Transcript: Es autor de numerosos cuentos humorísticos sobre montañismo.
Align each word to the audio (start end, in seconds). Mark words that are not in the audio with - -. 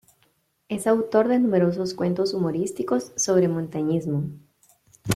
Es 0.67 0.87
autor 0.87 1.27
de 1.27 1.37
numerosos 1.37 1.93
cuentos 1.93 2.33
humorísticos 2.33 3.11
sobre 3.17 3.47
montañismo. 3.47 4.31